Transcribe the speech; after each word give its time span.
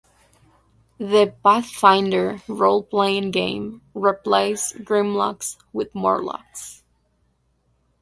The 0.97 1.35
"Pathfinder 1.43 2.41
Roleplaying 2.47 3.31
Game" 3.33 3.83
replaced 3.93 4.77
Grimlocks 4.77 5.57
with 5.73 5.93
Morlocks. 5.93 6.81